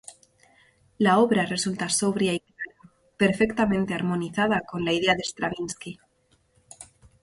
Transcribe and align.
La 1.07 1.19
obra 1.19 1.45
resulta 1.45 1.87
sobria 1.89 2.33
y 2.33 2.39
clara, 2.39 2.91
perfectamente 3.17 3.93
armonizada 3.93 4.61
con 4.61 4.83
la 4.83 4.93
idea 4.93 5.13
de 5.13 5.21
Stravinski. 5.23 5.99